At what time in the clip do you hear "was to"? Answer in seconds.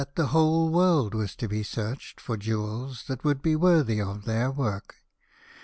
1.13-1.47